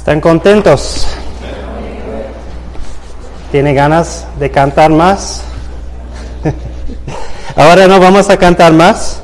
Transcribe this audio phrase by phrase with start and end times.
[0.00, 1.06] ¿Están contentos?
[3.52, 5.42] ¿Tiene ganas de cantar más?
[7.54, 9.20] Ahora no vamos a cantar más,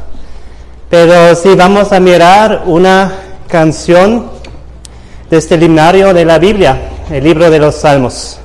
[0.91, 3.11] pero sí vamos a mirar una
[3.49, 4.31] canción
[5.31, 6.79] de este himnario de la Biblia,
[7.11, 8.39] el libro de los Salmos.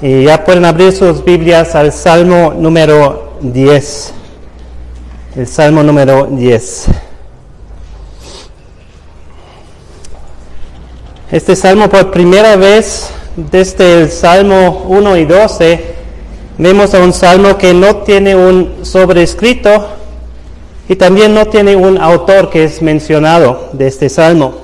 [0.00, 4.12] Y ya pueden abrir sus Biblias al Salmo número 10.
[5.34, 6.86] El Salmo número 10.
[11.32, 15.84] Este salmo por primera vez desde el Salmo 1 y 12
[16.58, 19.88] vemos a un salmo que no tiene un sobrescrito
[20.90, 24.56] y también no tiene un autor que es mencionado de este salmo.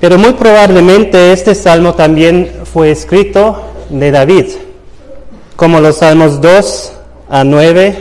[0.00, 4.46] Pero muy probablemente este salmo también fue escrito de David,
[5.56, 6.92] como los salmos 2
[7.30, 7.96] a 9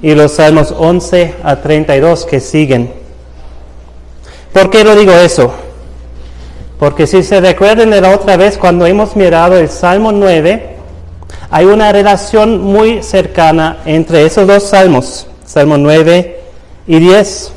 [0.00, 2.90] y los salmos 11 a 32 que siguen.
[4.54, 5.52] ¿Por qué lo digo eso?
[6.82, 10.70] Porque si se recuerdan de la otra vez cuando hemos mirado el Salmo 9,
[11.48, 16.40] hay una relación muy cercana entre esos dos salmos, Salmo 9
[16.88, 17.52] y 10.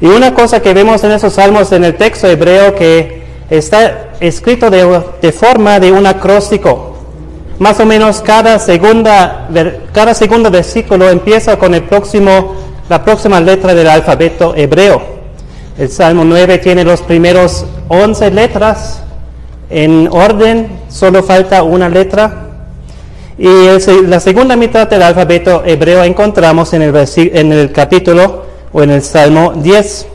[0.00, 4.70] Y una cosa que vemos en esos salmos en el texto hebreo que está escrito
[4.70, 6.96] de, forma de un acróstico.
[7.58, 9.46] Más o menos cada, segunda,
[9.92, 12.54] cada segundo versículo empieza con el próximo,
[12.88, 15.02] la próxima letra del alfabeto hebreo.
[15.76, 19.02] El Salmo 9 tiene los primeros 11 letras
[19.68, 22.46] en orden, solo falta una letra.
[23.36, 23.48] Y
[24.06, 29.02] la segunda mitad del alfabeto hebreo encontramos en el, en el capítulo o en el
[29.02, 30.06] Salmo 10.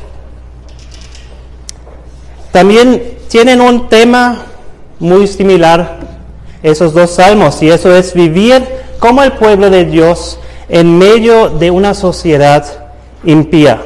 [2.52, 4.45] También tienen un tema
[5.00, 6.00] muy similar
[6.64, 8.64] esos dos salmos y eso es vivir
[8.98, 12.66] como el pueblo de Dios en medio de una sociedad
[13.23, 13.83] impía.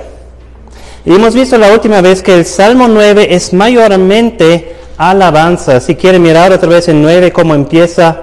[1.04, 5.80] Y hemos visto la última vez que el Salmo 9 es mayormente alabanza.
[5.80, 8.18] Si quieren mirar otra vez en 9 cómo empieza.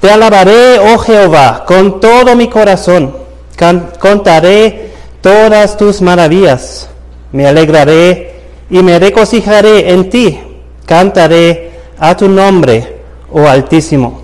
[0.00, 3.14] Te alabaré, oh Jehová, con todo mi corazón.
[3.98, 4.90] contaré
[5.22, 6.90] todas tus maravillas.
[7.32, 8.34] Me alegraré
[8.68, 10.38] y me regocijaré en ti.
[10.84, 12.98] Cantaré a tu nombre,
[13.32, 14.20] oh Altísimo.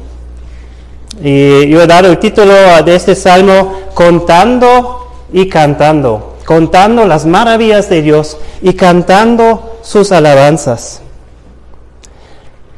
[1.23, 2.53] Y yo he dado el título
[2.85, 11.01] de este salmo, Contando y Cantando contando las maravillas de Dios y cantando sus alabanzas.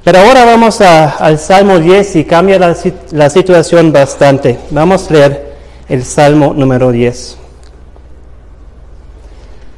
[0.05, 2.77] Pero ahora vamos al Salmo 10 y cambia la,
[3.11, 4.61] la situación bastante.
[4.71, 5.57] Vamos a leer
[5.89, 7.37] el Salmo número 10.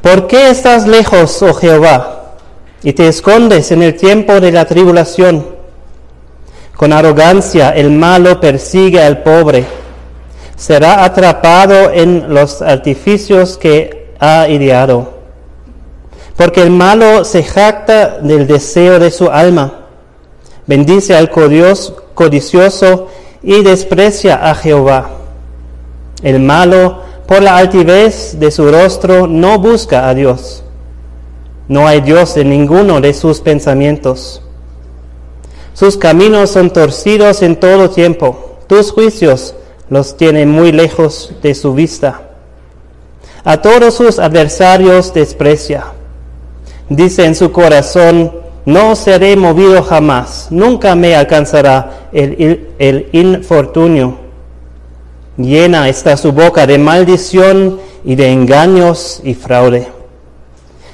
[0.03, 2.35] ¿Por qué estás lejos, oh Jehová,
[2.83, 5.47] y te escondes en el tiempo de la tribulación?
[6.77, 9.86] Con arrogancia el malo persigue al pobre
[10.57, 15.15] será atrapado en los artificios que ha ideado.
[16.37, 19.87] Porque el malo se jacta del deseo de su alma,
[20.67, 23.09] bendice al codicioso
[23.43, 25.11] y desprecia a Jehová.
[26.23, 30.63] El malo, por la altivez de su rostro, no busca a Dios.
[31.69, 34.43] No hay Dios en ninguno de sus pensamientos.
[35.75, 38.59] Sus caminos son torcidos en todo tiempo.
[38.67, 39.55] Tus juicios
[39.89, 42.23] los tiene muy lejos de su vista.
[43.45, 45.85] A todos sus adversarios desprecia.
[46.89, 48.33] Dice en su corazón,
[48.65, 54.19] no seré movido jamás, nunca me alcanzará el, el infortunio.
[55.37, 59.89] Llena está su boca de maldición y de engaños y fraude.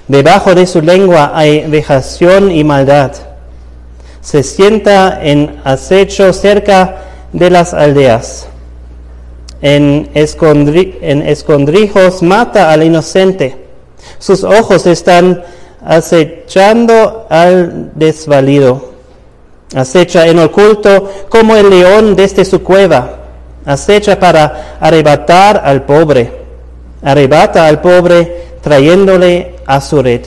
[0.09, 3.13] Debajo de su lengua hay vejación y maldad.
[4.21, 6.99] Se sienta en acecho cerca
[7.33, 8.49] de las aldeas
[9.63, 13.57] en, escondrijos mata al inocente.
[14.19, 15.43] Sus ojos están
[15.85, 18.93] acechando al desvalido.
[19.75, 23.19] Acecha en oculto como el león desde su cueva.
[23.65, 26.43] Acecha para arrebatar al pobre.
[27.03, 30.23] Arrebata al pobre trayéndole a su red.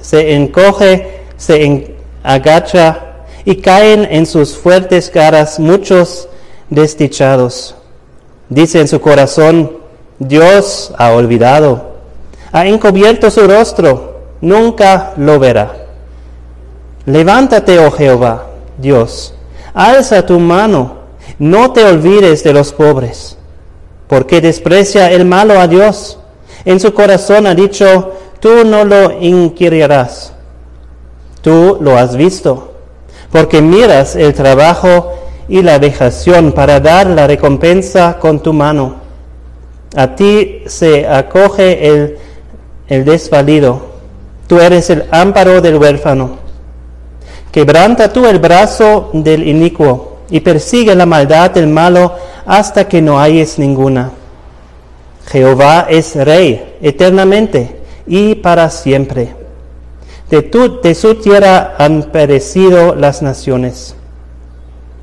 [0.00, 3.06] Se encoge, se agacha
[3.44, 6.28] y caen en sus fuertes caras muchos
[6.70, 7.74] desdichados.
[8.50, 9.78] Dice en su corazón,
[10.18, 11.92] Dios ha olvidado,
[12.50, 15.86] ha encubierto su rostro, nunca lo verá.
[17.06, 19.34] Levántate, oh Jehová, Dios,
[19.72, 20.96] alza tu mano,
[21.38, 23.38] no te olvides de los pobres,
[24.08, 26.18] porque desprecia el malo a Dios.
[26.64, 30.32] En su corazón ha dicho, tú no lo inquirirás,
[31.40, 32.72] tú lo has visto,
[33.30, 35.14] porque miras el trabajo
[35.50, 38.94] y la vejación para dar la recompensa con tu mano.
[39.96, 42.16] A ti se acoge
[42.88, 43.90] el, desvalido,
[44.46, 46.38] Tú eres el ámparo del huérfano.
[47.52, 52.14] Quebranta tú el brazo del inicuo y persigue la maldad del malo
[52.46, 54.10] hasta que no hayes ninguna.
[55.26, 59.34] Jehová es rey eternamente y para siempre.
[60.30, 63.94] De, tu, de su tierra han perecido las naciones.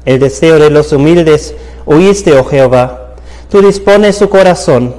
[0.07, 1.54] El deseo de los humildes
[1.86, 3.15] oíste, oh Jehová.
[3.51, 4.95] Tú dispones su corazón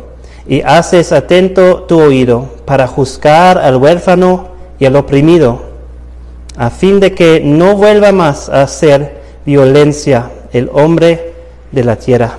[0.47, 5.63] y haces atento tu oído para juzgar al huérfano y al oprimido,
[6.59, 11.33] a fin de que no vuelva más a hacer violencia el hombre
[11.73, 12.39] de la tierra.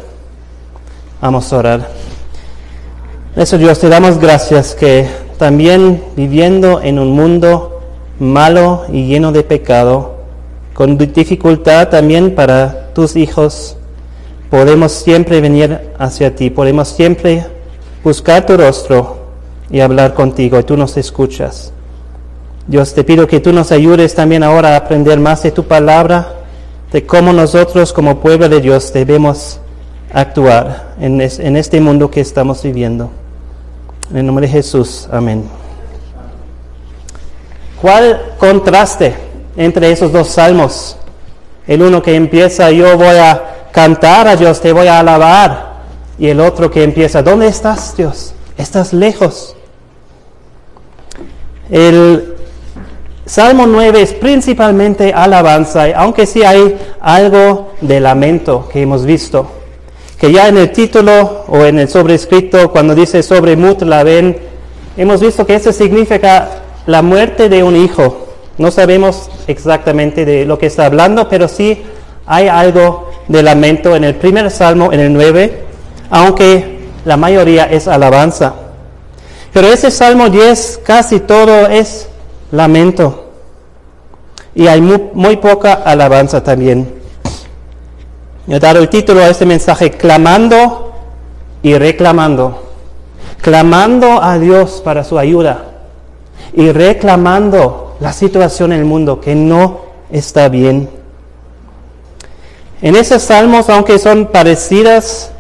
[1.22, 1.90] Vamos a orar.
[3.36, 5.08] Eso Dios, te damos gracias que
[5.40, 7.82] también viviendo en un mundo
[8.20, 10.19] malo y lleno de pecado,
[10.80, 13.76] con dificultad también para tus hijos,
[14.50, 17.46] podemos siempre venir hacia ti, podemos siempre
[18.02, 19.18] buscar tu rostro
[19.70, 21.74] y hablar contigo y tú nos escuchas.
[22.66, 26.36] Dios, te pido que tú nos ayudes también ahora a aprender más de tu palabra,
[26.94, 29.60] de cómo nosotros como pueblo de Dios debemos
[30.14, 33.12] actuar en, en este mundo que estamos viviendo.
[34.12, 35.44] En el nombre de Jesús, amén.
[37.82, 39.28] ¿Cuál contraste
[39.60, 40.98] entre esos dos salmos?
[41.68, 45.70] El uno que empieza, yo voy a cantar a Dios, te voy a alabar.
[46.18, 48.34] Y el otro que empieza, ¿dónde estás Dios?
[48.58, 49.56] Estás lejos.
[51.70, 52.36] El
[53.26, 59.52] Salmo 9 es principalmente alabanza, aunque sí hay algo de lamento que hemos visto.
[60.18, 64.36] Que ya en el título o en el sobrescrito, cuando dice sobre Mut ven,
[64.98, 66.50] hemos visto que eso significa
[66.88, 68.29] la muerte de un hijo.
[68.60, 71.82] No sabemos exactamente de lo que está hablando, pero sí
[72.28, 75.64] hay algo de lamento en el primer salmo, en el 9,
[76.10, 78.54] aunque la mayoría es alabanza.
[79.54, 82.10] Pero ese salmo 10 casi todo es
[82.52, 83.30] lamento.
[84.54, 86.94] Y hay muy, poca alabanza también.
[88.46, 90.92] He dado el título a este mensaje, clamando
[91.64, 92.62] y reclamando.
[93.42, 95.64] Clamando a Dios para su ayuda
[96.52, 99.82] y reclamando la situación en el mundo que no
[100.12, 100.90] está bien.
[102.82, 105.32] En esos salmos, aunque son parecidas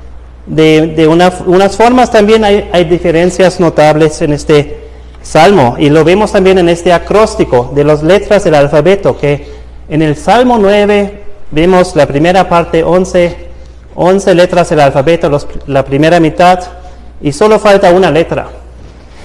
[0.45, 4.77] de, unas formas, también hay, diferencias notables en este
[5.21, 5.75] salmo.
[5.79, 9.47] Y lo vemos también en este acróstico de las letras del alfabeto, que
[9.87, 13.37] en el Salmo 9 vemos la primera parte, 11,
[13.95, 15.31] 11 letras del alfabeto,
[15.67, 16.59] la primera mitad,
[17.21, 18.49] y solo falta una letra.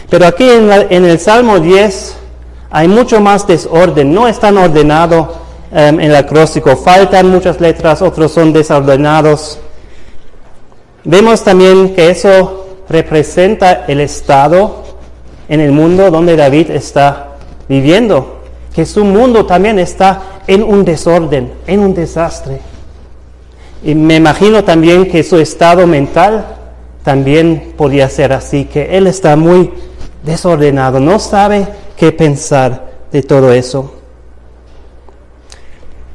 [0.09, 2.24] Pero aquí en, en el Salmo 10
[2.71, 5.45] hay mucho más desorden, no es tan ordenado
[5.77, 6.77] Em, en el acróstico.
[6.77, 9.59] Faltan muchas letras, otros son desordenados.
[11.03, 14.85] Vemos también que eso representa el estado
[15.49, 17.31] en el mundo donde David está
[17.69, 22.61] viviendo, que su mundo también está en un desorden, en un desastre.
[23.83, 26.55] Y me imagino también que su estado mental
[27.03, 29.73] también podría ser así, que él está muy
[30.23, 33.93] desordenado, no sabe qué pensar de todo eso.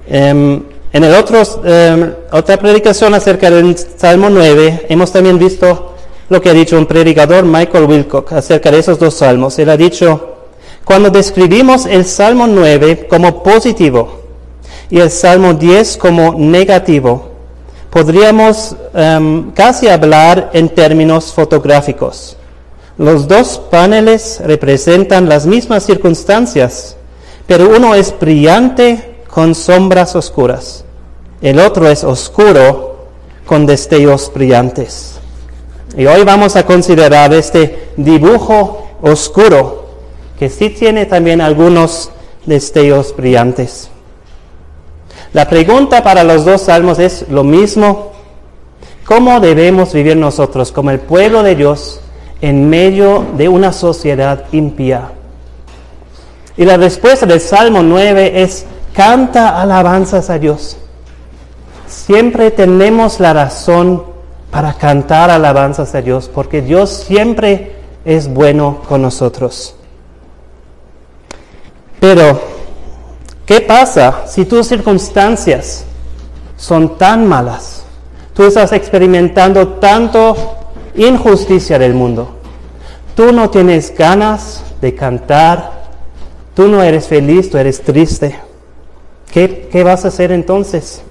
[0.07, 5.93] Em, en el otro, em, otra predicación acerca del Salmo 9, hemos también visto
[6.29, 9.57] lo que ha dicho un predicador, Michael Wilcock, acerca de esos dos salmos.
[9.59, 10.37] Él ha dicho,
[10.83, 14.21] cuando describimos el Salmo 9 como positivo
[14.89, 17.29] y el Salmo 10 como negativo,
[17.91, 22.35] podríamos em, casi hablar en términos fotográficos.
[22.99, 26.97] Los dos paneles representan las mismas circunstancias,
[27.47, 30.83] pero uno es brillante con sombras oscuras.
[31.41, 33.05] El otro es oscuro
[33.45, 35.17] con destellos brillantes.
[35.95, 39.85] Y hoy vamos a considerar este dibujo oscuro
[40.37, 42.11] que sí tiene también algunos
[42.45, 43.89] destellos brillantes.
[45.31, 48.11] La pregunta para los dos salmos es lo mismo.
[49.05, 52.01] ¿Cómo debemos vivir nosotros como el pueblo de Dios
[52.41, 55.11] en medio de una sociedad impía?
[56.57, 60.77] Y la respuesta del Salmo 9 es canta alabanzas a Dios.
[61.87, 64.03] Siempre tenemos la razón
[64.51, 69.75] para cantar alabanzas a Dios, porque Dios siempre es bueno con nosotros.
[71.99, 72.41] Pero,
[73.45, 75.85] ¿qué pasa si tus circunstancias
[76.57, 77.83] son tan malas?
[78.33, 80.58] Tú estás experimentando tanto
[80.95, 82.35] injusticia del mundo.
[83.15, 85.89] Tú no tienes ganas de cantar.
[86.55, 88.39] Tú no eres feliz, tú eres triste.
[89.31, 91.01] ¿Qué, vas a hacer entonces?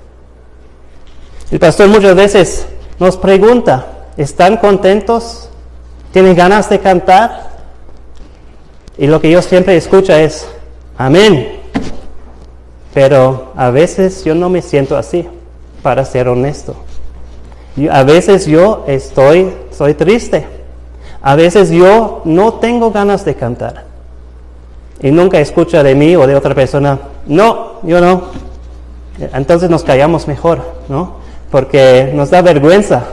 [1.51, 2.67] El pastor muchas veces
[2.99, 5.49] nos pregunta, ¿están contentos?
[6.13, 7.49] ¿Tienen ganas de cantar?
[8.99, 10.49] Y lo que yo siempre escucho es,
[10.97, 11.61] amén.
[12.93, 15.29] Pero a veces yo no me siento así,
[15.83, 16.75] para ser honesto.
[17.91, 20.45] a veces yo estoy, soy triste.
[21.23, 23.85] A veces yo no tengo ganas de cantar.
[25.01, 28.23] Y nunca escucha de mí o de otra persona, no, yo no.
[29.33, 31.15] Entonces nos callamos mejor, ¿no?
[31.53, 33.05] Porque nos da vergüenza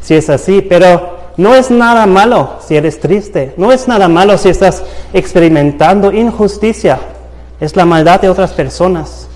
[0.00, 4.38] si es así, pero no es nada malo si eres triste, no es nada malo
[4.38, 7.00] si estás experimentando injusticia,
[7.58, 9.26] es la maldad de otras personas.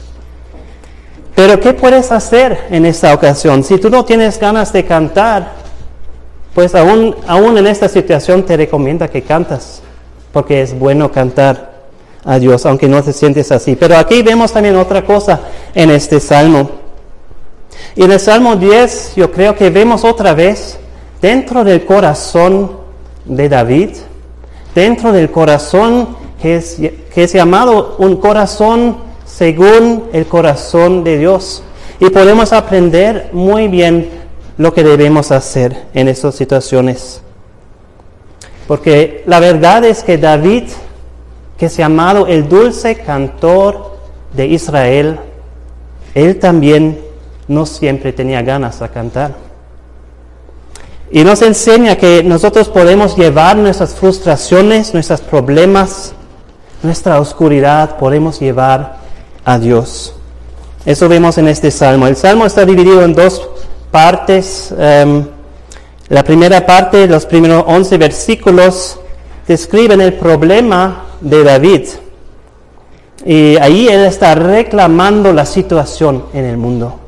[1.34, 3.64] Pero ¿qué puedes hacer en esta ocasión?
[3.64, 5.65] Si tú no tienes ganas de cantar,
[6.56, 9.82] pues aún, aún en esta situación te recomienda que cantas,
[10.32, 11.82] porque es bueno cantar
[12.24, 13.76] a Dios, aunque no te sientes así.
[13.76, 15.38] Pero aquí vemos también otra cosa
[15.74, 16.70] en este salmo.
[17.94, 20.78] Y en el Salmo 10 yo creo que vemos otra vez
[21.20, 22.70] dentro del corazón
[23.26, 23.90] de David,
[24.74, 26.78] dentro del corazón que es,
[27.12, 28.96] que es llamado un corazón
[29.26, 31.62] según el corazón de Dios.
[32.00, 34.25] Y podemos aprender muy bien
[34.58, 37.20] lo que debemos hacer en esas situaciones.
[38.66, 40.64] Porque la verdad es que David,
[41.58, 43.96] que es llamado el dulce cantor
[44.32, 45.18] de Israel,
[46.14, 47.00] él también
[47.48, 49.34] no siempre tenía ganas de cantar.
[51.10, 56.12] Y nos enseña que nosotros podemos llevar nuestras frustraciones, nuestros problemas,
[56.82, 58.96] nuestra oscuridad, podemos llevar
[59.44, 60.14] a Dios.
[60.84, 62.08] Eso vemos en este salmo.
[62.08, 63.48] El salmo está dividido en dos
[63.90, 64.74] partes.
[64.78, 65.24] Em,
[66.08, 68.98] la primera parte, los primeros 11 versículos,
[69.46, 71.82] describen el problema de David.
[73.24, 77.00] Y ahí él está reclamando la situación en el mundo,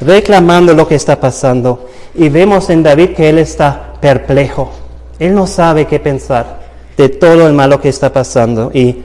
[0.00, 1.88] reclamando lo que está pasando.
[2.14, 4.70] Y vemos en David que él está perplejo.
[5.18, 6.60] Él no sabe qué pensar
[6.96, 9.02] de todo el malo que está pasando y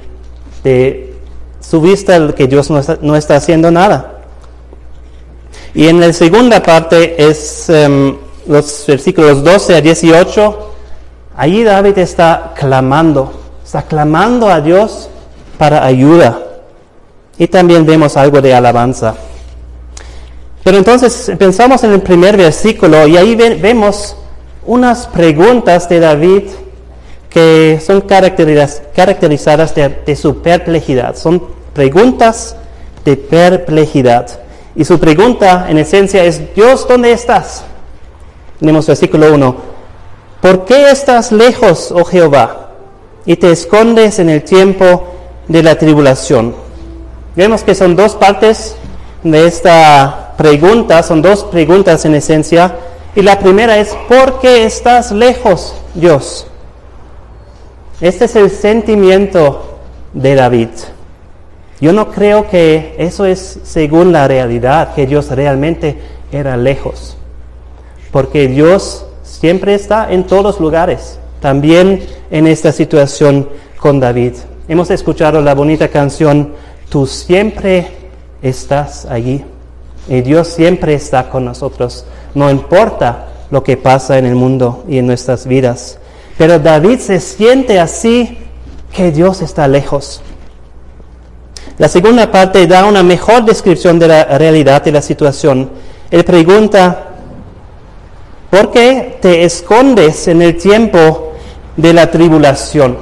[0.64, 1.16] de
[1.60, 4.11] su vista que Dios no está, no está haciendo nada.
[5.74, 10.70] Y en la segunda parte es em, los versículos 12 a 18.
[11.38, 13.32] Allí David está clamando,
[13.64, 15.10] está clamando a Dios
[15.58, 16.40] para ayuda.
[17.38, 19.16] Y también vemos algo de alabanza.
[20.64, 24.16] Pero entonces pensamos en el primer versículo y ahí vemos
[24.66, 26.44] unas preguntas de David
[27.30, 31.16] que son caracterizadas de, su perplejidad.
[31.16, 31.42] Son
[31.74, 32.56] preguntas
[33.06, 34.28] de perplejidad.
[34.76, 37.64] Y su pregunta en esencia es, Dios, ¿dónde estás?
[38.60, 39.56] Tenemos versículo 1.
[40.42, 42.70] ¿Por qué estás lejos, oh Jehová,
[43.26, 45.08] y te escondes en el tiempo
[45.48, 46.56] de la tribulación?
[47.36, 48.76] Vemos que son dos partes
[49.24, 52.76] de esta preguntas, son dos preguntas en esencia.
[53.16, 56.48] Y la primera es, ¿por qué estás lejos, Dios?
[58.00, 59.78] Este es el sentimiento
[60.14, 60.70] de David.
[61.82, 65.98] Yo no creo que eso es según la realidad, que Dios realmente
[66.32, 67.18] era lejos.
[68.12, 74.34] Porque Dios siempre está en todos lugares, también en esta situación con David.
[74.68, 76.54] Hemos escuchado la bonita canción,
[76.92, 77.88] Tú siempre
[78.42, 79.46] estás allí.
[80.10, 84.98] Y Dios siempre está con nosotros, no importa lo que pasa en el mundo y
[84.98, 86.00] en nuestras vidas.
[86.38, 88.38] Pero David se siente así
[88.94, 90.22] que Dios está lejos.
[91.82, 95.68] La segunda parte da una mejor descripción de la realidad de la situación.
[96.12, 97.08] Él pregunta,
[98.52, 101.34] ¿por qué te escondes en el tiempo
[101.76, 103.00] de la tribulación?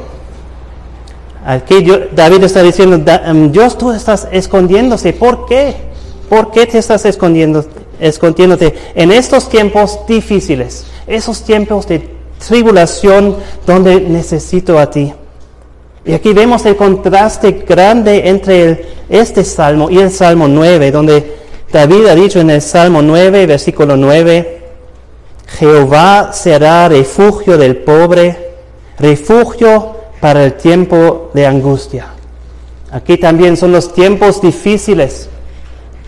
[1.46, 5.76] Aquí David está diciendo, um, Dios tú estás escondiéndose, ¿por qué?
[6.30, 7.66] ¿Por qué te estás escondiendo,
[8.00, 10.86] escondiéndote en estos tiempos difíciles?
[11.06, 12.16] Esos tiempos de
[12.48, 13.36] tribulación
[13.68, 15.12] donde necesito a ti.
[16.10, 21.38] Y aquí vemos el contraste grande entre este salmo y el salmo 9, donde
[21.72, 24.60] David ha dicho en el salmo 9, versículo 9,
[25.60, 28.54] Jehová será refugio del pobre,
[28.98, 32.08] refugio para el tiempo de angustia.
[32.92, 35.30] Aquí también son los tiempos difíciles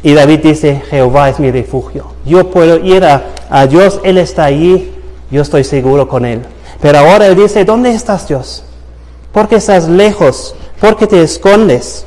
[0.01, 2.07] y David dice, Jehová es mi refugio.
[2.25, 4.95] Yo puedo ir a, Dios, Él está allí,
[5.29, 6.41] yo estoy seguro con Él.
[6.81, 8.63] Pero ahora Él dice, ¿dónde estás Dios?
[9.31, 10.55] ¿Por qué estás lejos?
[10.79, 12.05] ¿Por qué te escondes?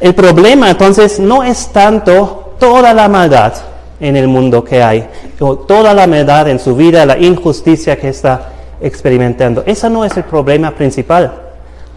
[0.00, 3.54] El problema entonces no es tanto toda la maldad
[4.00, 5.08] en el mundo que hay,
[5.40, 9.64] o toda la maldad en su vida, la injusticia que está experimentando.
[9.66, 11.32] Ese no es el problema principal,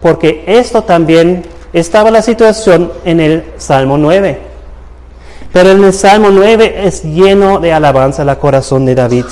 [0.00, 4.38] porque esto también estaba la situación en el Salmo 9.
[5.52, 9.26] Pero en el Salmo 9 es lleno de alabanza el corazón de David.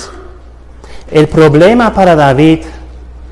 [1.11, 2.59] El problema para David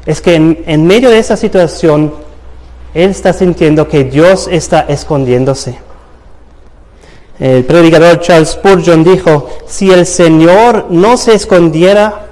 [0.06, 2.14] es que en, medio de esa situación,
[2.94, 5.78] él está sintiendo que Dios está escondiéndose.
[7.40, 12.28] El predicador Charles Spurgeon dijo, si el Señor no se escondiera,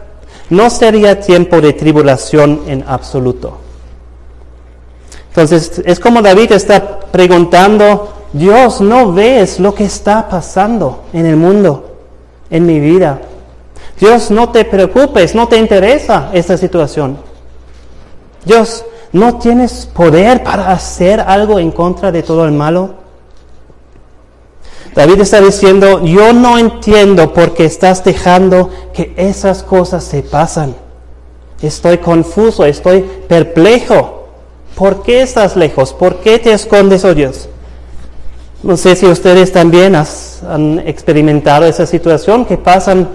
[0.50, 3.58] no sería tiempo de tribulación en absoluto.
[5.30, 11.36] Entonces es como David está preguntando, Dios, ¿no ves lo que está pasando en el
[11.36, 11.96] mundo,
[12.50, 13.22] en mi vida?
[14.00, 17.18] Dios, no te preocupes, no te interesa esta situación.
[18.48, 22.96] Dios, ¿no tienes poder para hacer algo en contra de todo el malo?
[24.96, 30.76] David está diciendo, yo no entiendo por qué estás dejando que esas cosas se pasan.
[31.62, 34.28] Estoy confuso, estoy perplejo.
[34.76, 35.94] ¿Por qué estás lejos?
[35.94, 37.50] ¿Por qué te escondes, oh Dios?
[38.64, 43.08] No sé si ustedes también han experimentado esa situación, que pasan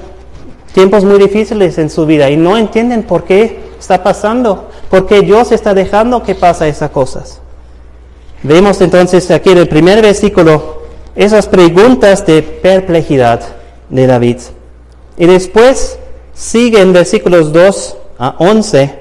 [0.72, 5.22] tiempos muy difíciles en su vida y no entienden por qué está pasando, por qué
[5.22, 7.40] Dios está dejando que pasa esas cosas.
[8.42, 10.82] Vemos entonces aquí en el primer versículo
[11.16, 13.40] esas preguntas de perplejidad
[13.88, 14.37] de David.
[15.16, 15.99] Y después
[16.34, 18.99] siguen versículos 2 a 11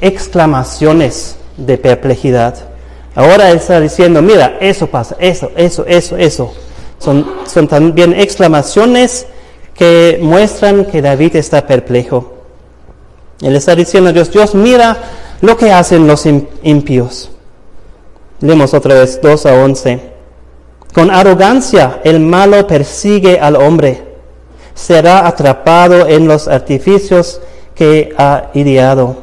[0.00, 2.56] exclamaciones de perplejidad.
[3.14, 6.52] Ahora está diciendo, mira, eso pasa, eso, eso, eso, eso.
[6.98, 9.28] Son también exclamaciones
[9.72, 12.31] que muestran que David está perplejo.
[13.42, 14.96] Él está diciendo a Dios, Dios, mira
[15.40, 16.26] lo que hacen los
[16.62, 17.30] impíos.
[18.40, 20.12] Leemos otra vez 2 a 11.
[20.94, 24.04] Con arrogancia el malo persigue al hombre.
[24.74, 27.40] Será atrapado en los artificios
[27.74, 29.16] que ha ideado.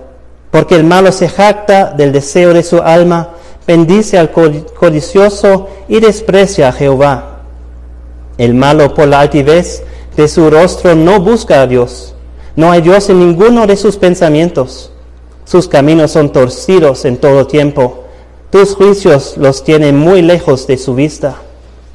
[0.51, 3.29] Porque el malo se jacta del deseo de su alma,
[3.67, 7.41] bendice al codicioso y desprecia a Jehová.
[8.37, 9.83] El malo por la altivez
[10.15, 12.15] de su rostro no busca a Dios.
[12.55, 14.91] No hay Dios en ninguno de sus pensamientos.
[15.45, 18.03] Sus caminos son torcidos en todo tiempo.
[18.49, 21.35] Tus juicios los tienen muy lejos de su vista.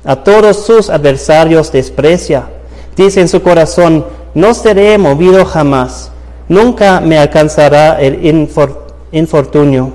[0.05, 2.49] A todos sus adversarios desprecia.
[2.97, 6.11] Dice en su corazón, no seré movido jamás.
[6.49, 8.25] Nunca me alcanzará el
[9.13, 9.93] infortunio.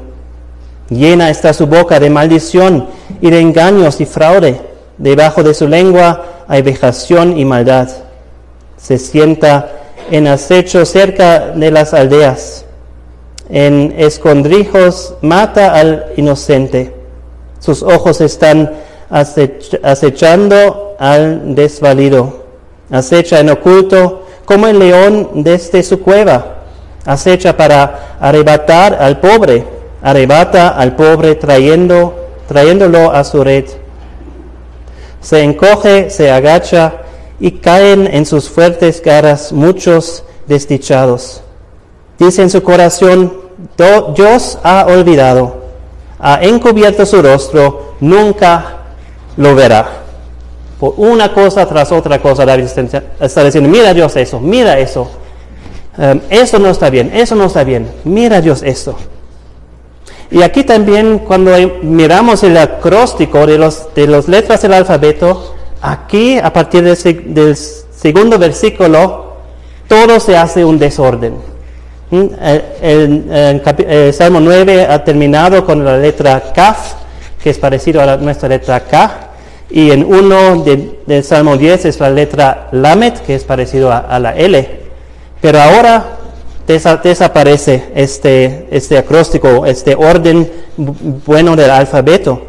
[0.89, 2.87] Llena está su boca de maldición
[3.21, 4.59] y de engaños y fraude.
[4.97, 7.89] Debajo de su lengua hay vejación y maldad.
[8.77, 9.78] Se sienta
[10.11, 12.65] en acecho cerca de las aldeas.
[13.49, 16.93] En escondrijos mata al inocente.
[17.59, 18.73] Sus ojos están
[19.09, 22.45] acechando al desvalido.
[22.91, 26.57] Acecha en oculto como el león desde su cueva.
[27.05, 29.65] Acecha para arrebatar al pobre.
[30.01, 33.65] Arrebata al pobre trayendo, trayéndolo a su red.
[35.21, 36.93] Se encoge, se agacha
[37.39, 41.41] y caen en sus fuertes caras muchos desdichados.
[42.17, 43.33] Dice en su corazón,
[44.15, 45.63] Dios ha olvidado,
[46.19, 48.77] ha encubierto su rostro, nunca
[49.37, 49.99] lo verá.
[50.79, 52.67] Por una cosa tras otra cosa, David
[53.19, 55.09] está diciendo, mira Dios eso, mira eso.
[55.97, 57.89] Em, eso no está bien, eso no está bien.
[58.05, 58.95] Mira Dios eso.
[60.31, 66.37] Y aquí también cuando miramos el acróstico de, los, de las letras del alfabeto, aquí
[66.37, 69.33] a partir del, segundo versículo,
[69.87, 71.35] todo se hace un desorden.
[72.11, 72.25] ¿Mm?
[72.81, 76.93] El, el, Salmo 9 ha terminado con la letra Kaf,
[77.41, 79.25] que es parecido a nuestra letra K.
[79.71, 84.35] Y en uno del Salmo 10 es la letra Lamet, que es parecido a, la
[84.35, 84.79] L.
[85.39, 86.17] Pero ahora
[86.67, 92.48] desaparece este, este acróstico, este orden bueno del alfabeto.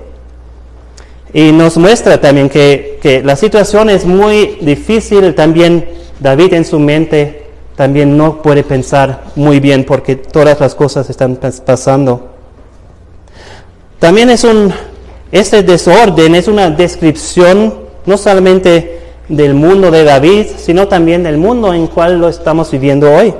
[1.32, 5.34] Y nos muestra también que, que, la situación es muy difícil.
[5.34, 5.88] También
[6.18, 11.36] David en su mente también no puede pensar muy bien porque todas las cosas están
[11.36, 12.30] pasando.
[13.98, 14.72] También es un
[15.32, 21.72] este desorden es una descripción no solamente del mundo de David, sino también del mundo
[21.72, 23.32] en cual lo estamos viviendo hoy,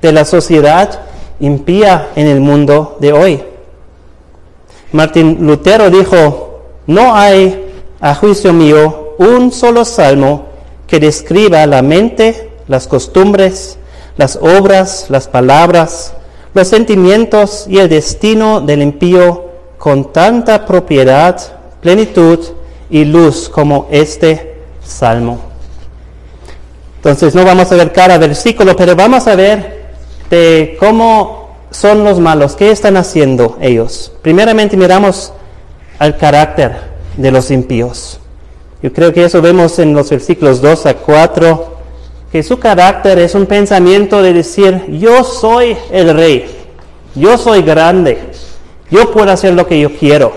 [0.00, 1.00] de la sociedad
[1.40, 3.42] impía en el mundo de hoy.
[4.92, 6.49] Martín Lutero dijo,
[6.90, 10.46] no hay, a juicio mío, un solo salmo
[10.86, 13.78] que describa la mente, las costumbres,
[14.16, 16.14] las obras, las palabras,
[16.52, 19.44] los sentimientos y el destino del impío
[19.78, 21.40] con tanta propiedad,
[21.80, 22.40] plenitud
[22.90, 25.38] y luz como este salmo.
[26.96, 29.90] Entonces no vamos a ver cada versículo, pero vamos a ver
[30.28, 34.12] de cómo son los malos, qué están haciendo ellos.
[34.22, 35.32] Primeramente miramos
[36.00, 36.72] al carácter
[37.16, 38.18] de los impíos.
[38.82, 41.76] Yo creo que eso vemos en los versículos 2 a 4,
[42.32, 46.56] que su carácter es un pensamiento de decir, yo soy el rey,
[47.14, 48.18] Yo soy grande.
[48.90, 50.32] Yo puedo hacer lo que yo quiero.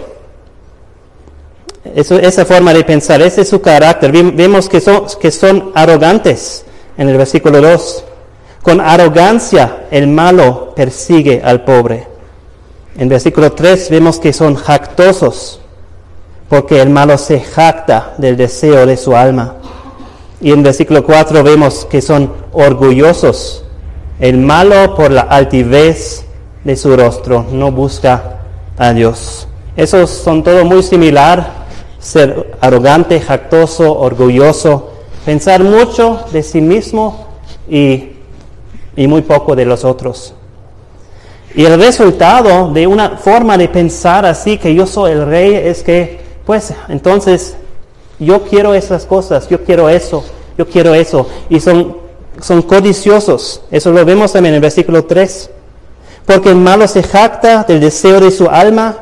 [1.96, 4.12] Esa forma de pensar, ese es su carácter.
[4.12, 6.66] Vemos que son, que son arrogantes
[6.98, 8.04] en el versículo 2.
[8.64, 12.13] Con arrogancia el malo persigue al pobre.
[12.96, 15.60] En versículo 3 vemos que son jactosos,
[16.48, 19.56] porque el malo se jacta del deseo de su alma.
[20.40, 23.64] Y en versículo 4 vemos que son orgullosos.
[24.20, 26.26] El malo por la altivez
[26.64, 28.42] de su rostro no busca
[28.78, 29.48] a Dios.
[29.76, 31.66] Esos son todo muy similar,
[31.98, 34.92] ser arrogante, jactoso, orgulloso,
[35.26, 37.26] pensar mucho de sí mismo
[37.68, 38.12] y,
[38.96, 40.36] y muy poco de los otros.
[41.56, 45.84] Y el resultado de una forma de pensar así, que yo soy el rey, es
[45.84, 47.56] que, pues, entonces,
[48.20, 50.24] yo quiero esas cosas, yo quiero eso,
[50.58, 51.28] yo quiero eso.
[51.50, 51.98] Y son,
[52.42, 53.62] son codiciosos.
[53.70, 55.50] Eso lo vemos también en el versículo 3.
[56.26, 58.98] Porque el malo se jacta del deseo de su alma,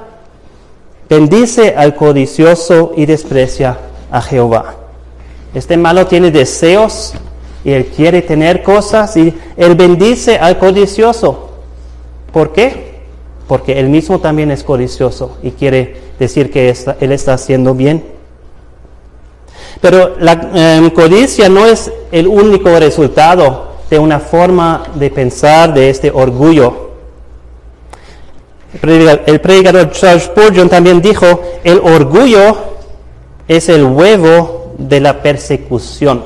[1.09, 3.77] bendice al codicioso y desprecia
[4.11, 4.75] a Jehová.
[5.53, 7.13] Este malo tiene deseos
[7.63, 11.50] y él quiere tener cosas y él bendice al codicioso.
[12.31, 12.91] ¿Por qué?
[13.47, 18.03] Porque él mismo también es codicioso y quiere decir que él está haciendo bien.
[19.81, 25.89] Pero la em, codicia no es el único resultado de una forma de pensar de
[25.89, 26.91] este orgullo.
[28.81, 32.57] El predicador Charles Spurgeon también dijo, el orgullo
[33.47, 36.23] es el huevo de la persecución.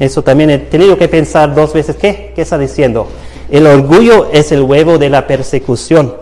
[0.00, 1.96] Eso también he tenido que pensar dos veces.
[1.96, 2.32] ¿Qué?
[2.34, 3.06] ¿Qué está diciendo?
[3.50, 6.14] El orgullo es el huevo de la persecución.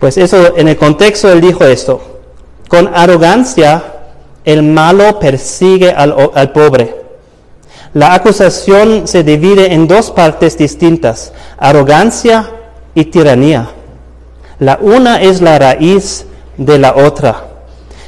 [0.00, 2.00] Pues eso, en el contexto él dijo esto.
[2.68, 3.82] Con arrogancia,
[4.44, 6.96] el malo persigue al, pobre.
[7.92, 12.50] La acusación se divide en dos partes distintas, arrogancia
[12.94, 13.70] y tiranía.
[14.58, 17.46] La una es la raíz de la otra.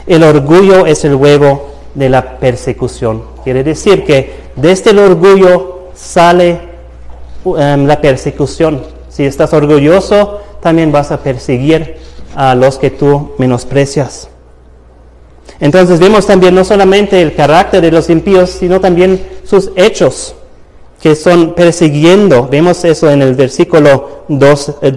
[0.07, 3.23] El orgullo es el huevo de la persecución.
[3.45, 6.76] Quiere decir que desde el orgullo sale
[7.55, 8.83] Em, la persecución.
[9.09, 11.97] Si estás orgulloso, también vas a perseguir
[12.35, 14.29] a los que tú menosprecias.
[15.61, 20.35] Entonces vemos también no solamente el carácter de los impíos, sino también sus hechos,
[21.01, 22.49] que son persiguiendo.
[22.49, 24.75] Vemos eso en el versículo 2.
[24.83, 24.97] Eh,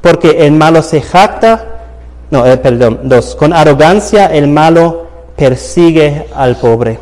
[0.00, 1.82] Porque el malo se jacta,
[2.30, 3.36] no, eh, perdón, 2.
[3.36, 6.98] Con arrogancia el malo persigue al pobre.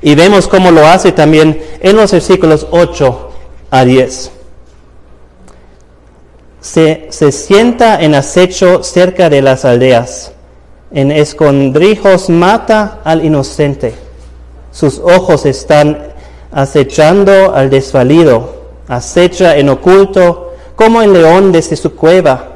[0.00, 3.30] Y vemos cómo lo hace también en los versículos 8
[3.72, 4.30] a 10.
[6.60, 10.32] Se, se sienta en acecho cerca de las aldeas.
[10.92, 13.94] En escondrijos mata al inocente.
[14.70, 16.12] Sus ojos están
[16.52, 18.62] acechando al desvalido.
[18.88, 22.48] Acecha en oculto como el león desde su cueva.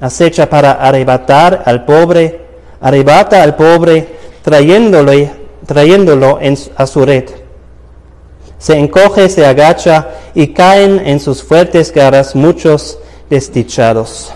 [0.00, 2.40] Acecha para arrebatar al pobre.
[2.80, 4.08] Arrebata al pobre
[4.42, 5.12] trayéndolo,
[6.40, 7.43] en, a su red
[8.64, 12.98] se encoge, se agacha y caen en sus fuertes garras muchos
[13.28, 14.32] desdichados.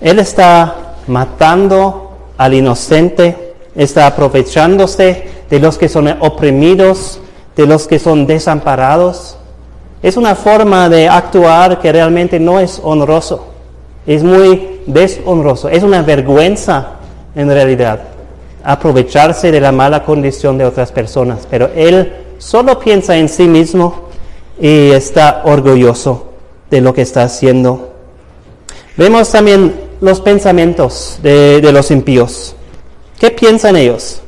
[0.00, 7.20] Él está matando al inocente, está aprovechándose de los que son oprimidos,
[7.54, 9.36] de los que son desamparados.
[10.02, 13.46] Es una forma de actuar que realmente no es honroso,
[14.08, 16.94] es muy deshonroso, es una vergüenza
[17.36, 18.00] en realidad
[18.64, 24.08] aprovecharse de la mala condición de otras personas, pero él solo piensa en sí mismo
[24.60, 26.32] y está orgulloso
[26.70, 27.92] de lo que está haciendo.
[28.96, 32.54] Vemos también los pensamientos de, los impíos.
[33.18, 34.20] ¿Qué piensan ellos?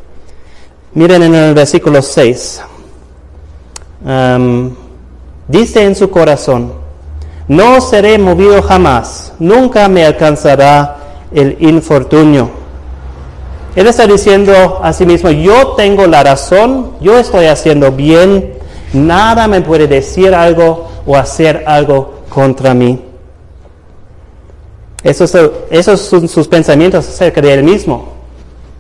[0.94, 2.62] Miren en el versículo 6.
[5.49, 6.73] dice en su corazón,
[7.49, 10.99] no seré movido jamás, nunca me alcanzará
[11.33, 12.60] el infortunio.
[13.76, 18.54] Él está diciendo a sí mismo, yo tengo la razón, yo estoy haciendo bien,
[18.92, 23.00] nada me puede decir algo o hacer algo contra mí.
[25.02, 25.30] Esos,
[26.00, 28.09] son sus pensamientos acerca de él mismo.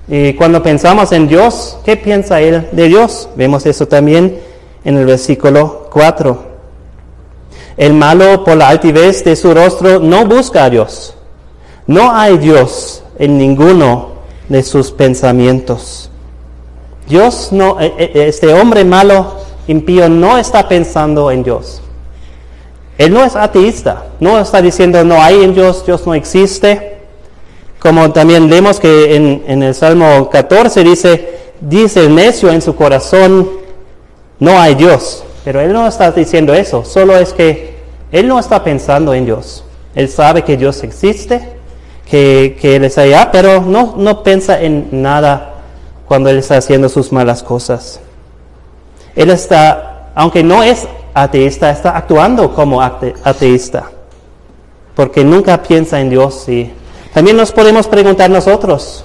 [0.08, 3.28] Y cuando pensamos en Dios, ¿qué piensa él de Dios?
[3.36, 4.40] Vemos eso también
[4.84, 6.50] en el versículo 4.
[7.76, 11.14] El malo por la altivez de su rostro no busca a Dios.
[11.86, 14.09] No hay Dios en ninguno
[14.50, 16.10] de sus pensamientos.
[17.08, 19.36] Dios no, eh, eh, este hombre malo,
[19.66, 21.80] impío, no está pensando en Dios.
[22.98, 26.98] Él no es ateísta, no está diciendo no hay en Dios, Dios no existe.
[27.78, 32.76] Como también vemos que en, en el Salmo 14 dice, dice el necio en su
[32.76, 33.48] corazón,
[34.38, 35.24] no hay Dios.
[35.44, 37.76] Pero él no está diciendo eso, solo es que
[38.12, 39.64] él no está pensando en Dios.
[39.94, 41.59] Él sabe que Dios existe,
[42.10, 45.54] que, que Él está allá, pero no, no piensa en nada
[46.06, 48.00] cuando Él está haciendo sus malas cosas.
[49.14, 53.90] Él está, aunque no es ateísta, está actuando como ateísta,
[54.94, 56.48] porque nunca piensa en Dios.
[56.48, 56.72] Y
[57.14, 59.04] también nos podemos preguntar nosotros,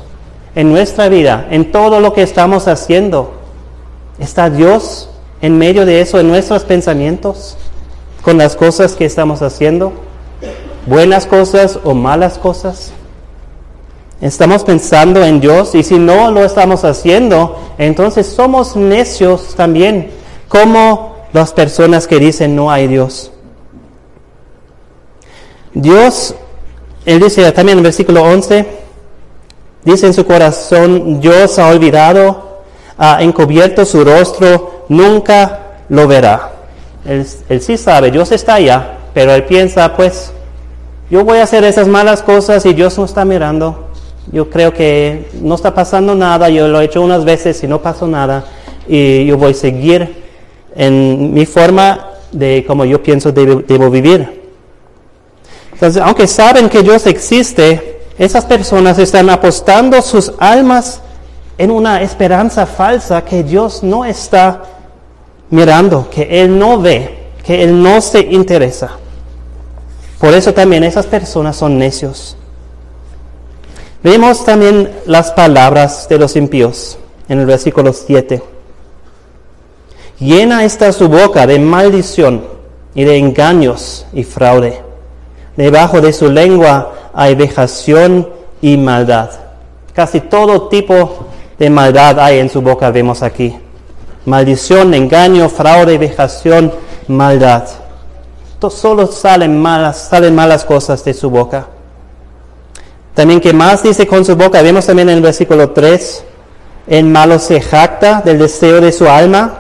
[0.56, 3.34] en nuestra vida, en todo lo que estamos haciendo,
[4.18, 5.10] ¿está Dios
[5.42, 7.58] en medio de eso, en nuestros pensamientos,
[8.22, 9.94] con las cosas que estamos haciendo?
[10.86, 12.92] ¿Buenas cosas o malas cosas?
[14.22, 20.12] Estamos pensando en Dios y si no lo estamos haciendo, entonces somos necios también,
[20.48, 23.32] como las personas que dicen no hay Dios.
[25.74, 26.36] Dios,
[27.04, 28.68] Él dice también en versículo 11,
[29.84, 32.62] dice en su corazón, Dios ha olvidado,
[32.96, 36.52] ha encubierto su rostro, nunca lo verá.
[37.06, 40.32] Él, él sí sabe, Dios está allá, pero él piensa, pues,
[41.10, 43.86] yo voy a hacer esas malas cosas y Dios no está mirando
[44.32, 47.82] yo creo que no está pasando nada, yo lo he hecho unas veces y no
[47.82, 48.46] pasó nada,
[48.88, 50.24] y yo voy a seguir
[50.76, 54.44] en mi forma de como yo pienso debo, debo vivir.
[55.72, 61.02] Entonces, aunque saben que Dios existe, esas personas están apostando sus almas
[61.58, 64.64] en una esperanza falsa que Dios no está
[65.50, 68.98] mirando, que Él no ve, que Él no se interesa.
[70.26, 72.36] Por eso también esas personas son necios.
[74.02, 76.98] Vemos también las palabras de los impíos
[77.30, 78.42] en el versículo 7.
[80.18, 82.44] Llena está su boca de maldición
[82.96, 84.82] y de engaños y fraude.
[85.58, 88.28] Debajo de su lengua hay vejación
[88.64, 89.30] y maldad.
[89.94, 91.28] Casi todo tipo
[91.60, 93.56] de maldad hay en su boca, vemos aquí.
[94.26, 96.74] Maldición, engaño, fraude, vejación,
[97.08, 97.85] maldad.
[98.70, 101.68] Solo salen malas, salen malas cosas de su boca.
[103.14, 106.24] También que más dice con su boca, vemos también en el versículo 3,
[106.88, 109.54] en malo se jacta del deseo de su alma,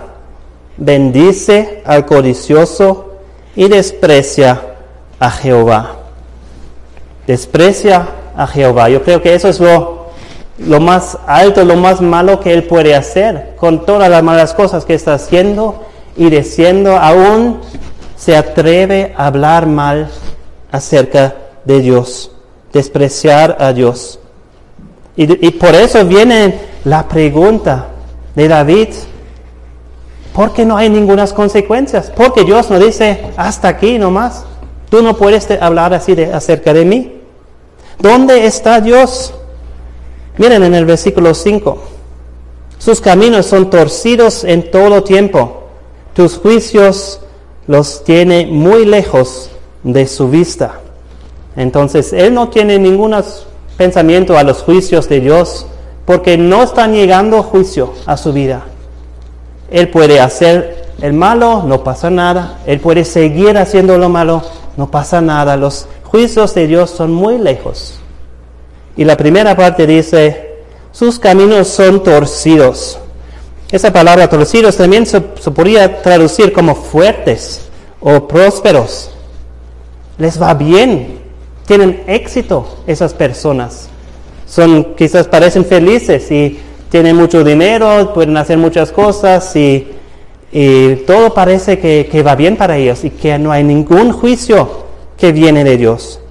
[0.77, 3.13] bendice al codicioso
[3.55, 4.61] y desprecia
[5.19, 5.97] a Jehová.
[7.27, 8.89] Desprecia a Jehová.
[8.89, 10.07] Yo creo que eso es lo,
[10.57, 14.83] lo más alto, lo más malo que él puede hacer con todas las malas cosas
[14.83, 15.85] que está haciendo
[16.17, 17.61] y diciendo, aún
[18.15, 20.09] se atreve a hablar mal
[20.71, 22.31] acerca de Dios
[22.75, 24.19] despreciar a Dios.
[25.15, 27.87] Y, por eso viene la pregunta
[28.35, 28.89] de David,
[30.33, 32.11] ¿por qué no hay ninguna consecuencias?
[32.13, 34.43] Porque Dios no dice, hasta aquí nomás,
[34.89, 37.21] tú no puedes hablar así de, acerca de mí.
[37.97, 39.33] ¿Dónde está Dios?
[40.37, 41.81] Miren en el versículo 5,
[42.77, 45.63] sus caminos son torcidos en todo tiempo,
[46.13, 47.21] tus juicios
[47.67, 49.49] los tiene muy lejos
[49.83, 50.79] de su vista.
[51.55, 53.15] Entonces, él no tiene ningún
[53.77, 55.65] pensamiento a los juicios de Dios
[56.05, 58.63] porque no está llegando juicio a su vida.
[59.71, 62.59] Él puede hacer el malo, no pasa nada.
[62.65, 64.43] Él puede seguir haciendo lo malo,
[64.77, 65.57] no pasa nada.
[65.57, 67.99] Los juicios de Dios son muy lejos.
[68.95, 72.99] Y la primera parte dice, sus caminos son torcidos.
[73.71, 77.61] Esa palabra torcidos también se, podría traducir como fuertes
[77.99, 79.09] o prósperos.
[80.17, 81.19] Les va bien,
[81.65, 83.89] tienen éxito esas personas.
[84.45, 89.87] Son, quizás parecen felices y tienen mucho dinero, pueden hacer muchas cosas y,
[91.05, 94.85] todo parece que, que, va bien para ellos y que no hay ningún juicio
[95.17, 96.21] que viene de Dios.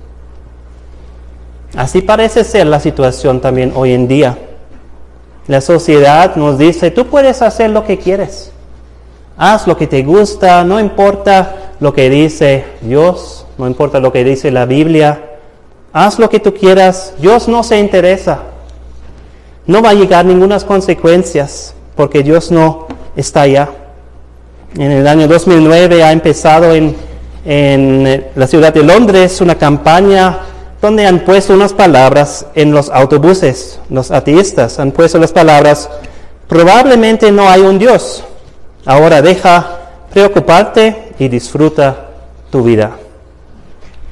[1.77, 4.39] Así parece ser la situación también hoy en día.
[5.47, 8.51] La sociedad nos dice, tú puedes hacer lo que quieres.
[9.37, 14.25] Haz lo que te gusta, no importa lo que dice Dios, no importa lo que
[14.25, 15.21] dice la Biblia,
[15.93, 18.41] haz lo que tú quieras, Dios no se interesa.
[19.67, 23.69] No va a llegar ninguna consecuencias porque Dios no está allá.
[24.77, 26.97] En el año 2009 ha empezado en,
[27.45, 30.39] en la ciudad de Londres una campaña
[30.85, 33.81] donde han puesto unas palabras en los autobuses.
[33.89, 35.89] Los ateístas han puesto las palabras,
[36.47, 38.23] probablemente no hay un Dios.
[38.85, 39.79] Ahora deja
[40.13, 42.11] preocuparte y disfruta
[42.51, 42.99] tu vida.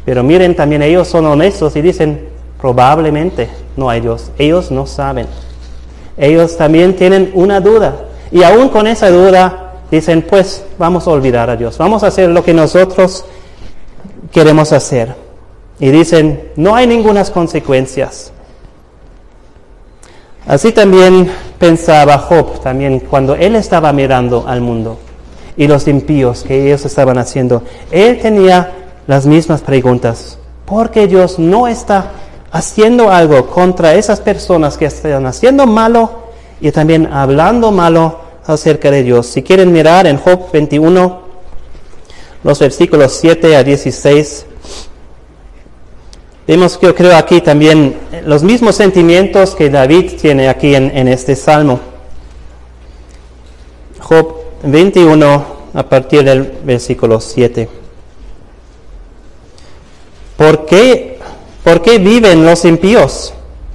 [0.06, 4.30] Pero miren, también ellos son honestos y dicen, probablemente no hay Dios.
[4.38, 5.26] Ellos no saben.
[6.16, 7.96] Ellos también tienen una duda.
[8.30, 11.76] Y aún con esa duda dicen, pues vamos a olvidar a Dios.
[11.76, 13.26] Vamos a hacer lo que nosotros
[14.32, 15.31] queremos hacer.
[15.78, 18.32] Y dicen, no hay ninguna consecuencias.
[20.46, 24.98] Así también pensaba Job, también cuando él estaba mirando al mundo
[25.56, 27.62] y los impíos que ellos estaban haciendo.
[27.90, 28.72] Él tenía
[29.06, 30.38] las mismas preguntas.
[30.64, 32.12] porque Dios no está
[32.50, 36.28] haciendo algo contra esas personas que están haciendo malo
[36.61, 39.26] y también hablando malo acerca de Dios.
[39.26, 41.20] Si quieren mirar en Job 21,
[42.42, 44.46] los versículos 7 a 16,
[46.46, 51.09] vemos que yo creo aquí también los mismos sentimientos que David tiene aquí en, en
[51.09, 51.81] este salmo.
[54.00, 57.68] Job 21 a partir del versículo 7.
[60.37, 61.18] ¿Por qué,
[61.62, 63.33] ¿Por qué viven los impíos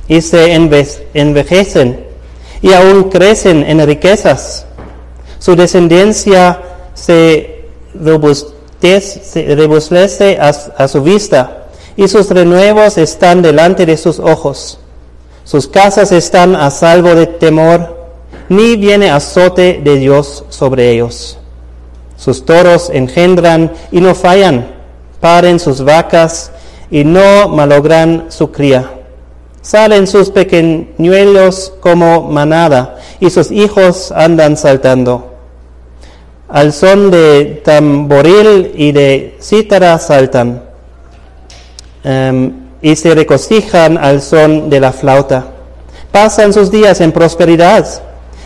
[0.08, 2.06] y se envejecen
[2.62, 4.66] y aún crecen en riquezas?
[5.40, 6.62] Su descendencia
[6.94, 9.30] se robustece
[10.40, 11.67] a, a su vista
[11.98, 14.80] y sus renuevos están delante de sus ojos.
[15.44, 17.98] Sus casas están a salvo de temor,
[18.50, 21.40] ni viene azote de Dios sobre ellos.
[22.16, 24.68] Sus toros engendran y no fallan,
[25.20, 26.52] paren sus vacas
[26.92, 28.92] y no malogran su cría.
[29.62, 35.34] Salen sus pequeñuelos como manada y sus hijos andan saltando.
[36.48, 40.67] Al son de tamboril y de cítara saltan
[42.08, 45.48] em, y se regocijan al son de la flauta.
[46.12, 47.86] Pasan sus días en prosperidad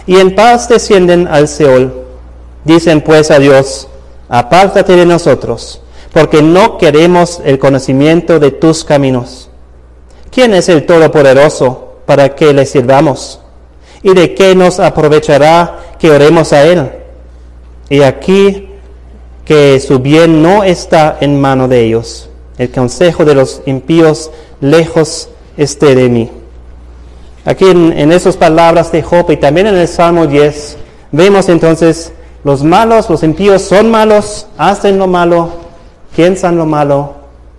[0.08, 1.94] y en paz descienden al Seol.
[2.64, 3.88] Dicen pues a Dios,
[4.30, 9.50] apártate de nosotros, porque no queremos el conocimiento de tus caminos.
[10.32, 13.42] ¿Quién es el Todopoderoso para que le sirvamos?
[14.02, 16.92] ¿Y de qué nos aprovechará que oremos a Él?
[17.90, 18.70] Y aquí
[19.46, 22.31] que su bien no está en mano de ellos.
[22.58, 26.30] El consejo de los impíos lejos esté de mí.
[27.46, 30.78] Aquí en, en esas palabras de Job y también en el Salmo 10,
[31.12, 35.50] vemos entonces los malos, los impíos son malos, hacen lo malo,
[36.16, 37.14] piensan lo malo,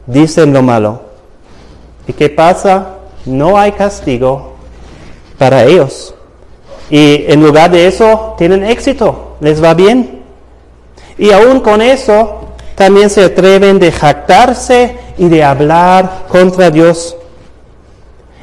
[0.07, 1.03] dicen lo malo.
[2.07, 2.97] ¿Y qué pasa?
[3.25, 4.55] No hay castigo
[5.39, 6.15] para ellos.
[6.91, 10.23] Y en lugar de eso, tienen éxito, les va bien.
[11.17, 12.41] Y aún con eso,
[12.83, 17.17] también se atreven de jactarse y de hablar contra Dios.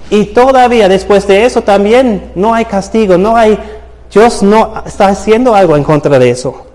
[0.10, 3.60] Y todavía después de eso también no hay castigo, no hay
[4.10, 6.67] Dios no está haciendo algo en contra de eso.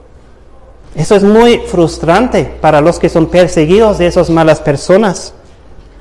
[0.94, 5.32] Eso es muy frustrante para los que son perseguidos de esas malas personas.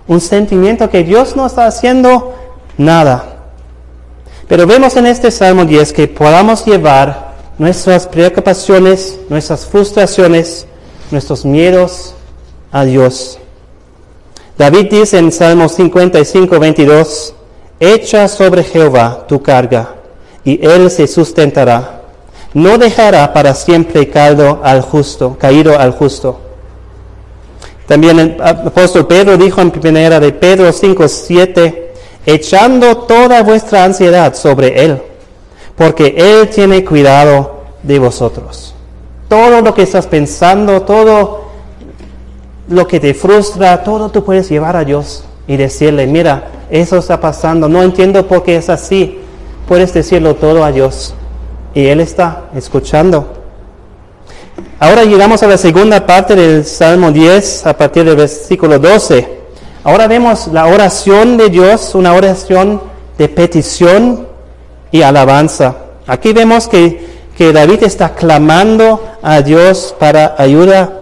[0.05, 2.35] Un sentimiento que Dios no está haciendo
[2.77, 3.37] nada.
[4.49, 10.67] Pero vemos en este Salmo 10 que podamos llevar nuestras preocupaciones, nuestras frustraciones,
[11.13, 12.13] nuestros miedos
[12.71, 13.39] a Dios.
[14.57, 17.33] David dice en Salmo 55, 22,
[17.79, 19.95] echa sobre Jehová tu carga
[20.43, 22.01] y él se sustentará.
[22.53, 26.39] No dejará para siempre caído al justo, caído al justo.
[27.87, 31.93] También el apóstol Pedro dijo en primera de Pedro 5, 7,
[32.25, 35.01] echando toda vuestra ansiedad sobre él,
[35.75, 38.73] porque él tiene cuidado de vosotros.
[39.33, 41.45] Todo lo que estás pensando, todo
[42.67, 47.19] lo que te frustra, todo tú puedes llevar a Dios y decirle, mira, eso está
[47.19, 49.17] pasando, no entiendo por qué es así,
[49.67, 51.15] puedes decirlo todo a Dios
[51.73, 53.25] y Él está escuchando.
[54.79, 59.39] Ahora llegamos a la segunda parte del Salmo 10 a partir del versículo 12.
[59.83, 62.79] Ahora vemos la oración de Dios, una oración
[63.17, 64.27] de petición
[64.91, 65.77] y alabanza.
[66.05, 71.01] Aquí vemos que, que David está clamando a Dios para ayuda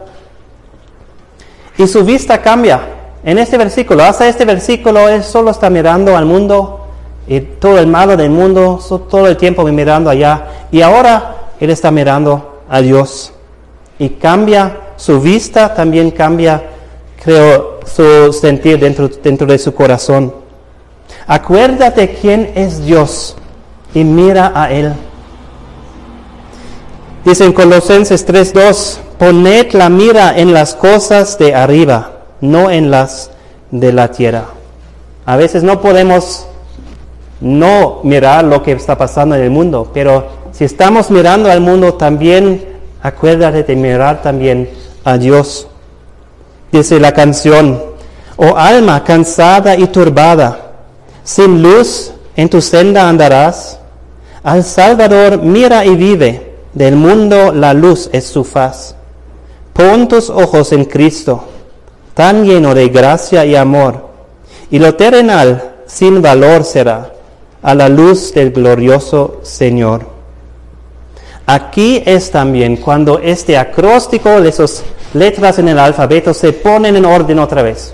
[1.77, 2.81] y su vista cambia.
[3.23, 6.87] En este versículo, hasta este versículo, él solo está mirando al mundo
[7.27, 10.47] y todo el malo del mundo, todo el tiempo mirando allá.
[10.71, 13.33] Y ahora él está mirando a Dios.
[13.99, 16.63] Y cambia su vista, también cambia,
[17.23, 20.33] creo, su sentir dentro, dentro de su corazón.
[21.27, 23.35] Acuérdate quién es Dios
[23.93, 24.91] y mira a Él.
[27.23, 33.29] Dice en Colosenses 3:2, poned la mira en las cosas de arriba, no en las
[33.69, 34.45] de la tierra.
[35.27, 36.47] A veces no podemos
[37.39, 41.93] no mirar lo que está pasando en el mundo, pero si estamos mirando al mundo
[41.93, 42.65] también,
[43.03, 44.69] acuérdate de mirar también
[45.03, 45.67] a Dios.
[46.71, 47.83] Dice la canción,
[48.35, 50.71] oh alma cansada y turbada,
[51.23, 53.77] sin luz en tu senda andarás.
[54.41, 58.95] Al Salvador mira y vive, del mundo la luz es su faz.
[59.73, 61.43] Pon tus ojos en Cristo,
[62.13, 64.09] tan lleno de gracia y amor,
[64.69, 67.13] y lo terrenal sin valor será
[67.61, 70.05] a la luz del glorioso Señor.
[71.45, 77.39] Aquí es también cuando este acróstico esas letras en el alfabeto se ponen en orden
[77.39, 77.93] otra vez.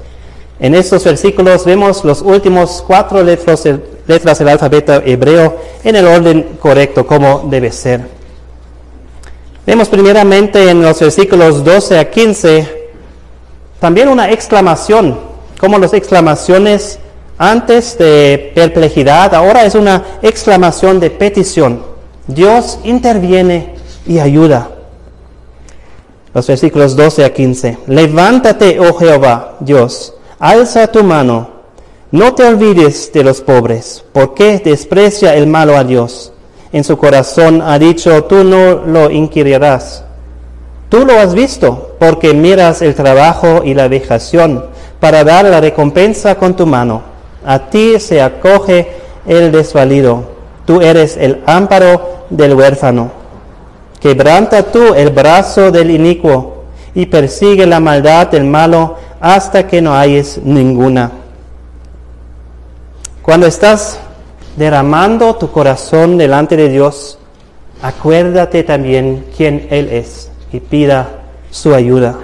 [0.59, 7.05] En estos versículos vemos los últimos cuatro letras del alfabeto hebreo en el orden correcto,
[7.05, 8.16] como debe ser.
[9.67, 12.89] Vemos primeramente en los versículos 12 a 15
[13.79, 15.19] también una exclamación,
[15.59, 16.97] como las exclamaciones
[17.37, 21.83] antes de perplejidad, ahora es una exclamación de petición.
[22.25, 23.75] Dios interviene
[24.07, 24.71] y ayuda.
[26.33, 27.77] Los versículos 12 a 15.
[27.87, 31.49] Levántate, oh Jehová, Dios alza tu mano,
[32.11, 36.31] no te olvides de los pobres, porque desprecia el malo a Dios.
[36.77, 40.03] En su corazón ha dicho, tú no lo inquirirás.
[40.89, 44.63] Tú lo has visto, porque miras el trabajo y la vejación,
[44.99, 47.01] para dar la recompensa con tu mano.
[47.43, 48.89] A ti se acoge
[49.25, 50.23] el desvalido.
[50.67, 53.09] Tú eres el ámparo del huérfano.
[53.99, 59.95] Quebranta tú el brazo del inicuo y persigue la maldad del malo hasta que no
[59.95, 61.09] hayes ninguna.
[63.23, 63.99] Cuando estás
[64.57, 67.17] derramando tu corazón delante de Dios,
[67.81, 72.15] acuérdate también quién Él es y pida su ayuda.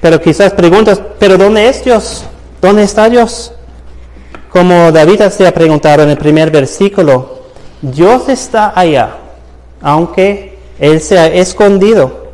[0.00, 2.24] Pero quizás preguntas, ¿pero dónde es Dios?
[2.60, 3.52] ¿Dónde está Dios?
[4.50, 7.42] Como David se ha preguntado en el primer versículo,
[7.80, 9.16] Dios está allá,
[9.80, 12.26] aunque Él se ha escondido.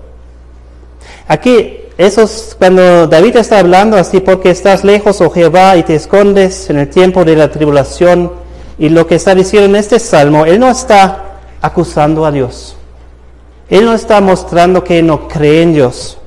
[1.29, 5.97] Aquí eso es cuando David está hablando así, porque estás lejos, oh Jehová, y te
[5.97, 8.31] escondes en el tiempo de la tribulación.
[8.79, 12.77] Y lo que está diciendo en este salmo, él no está acusando a Dios.
[13.69, 16.19] Él no está mostrando que no cree en Dios.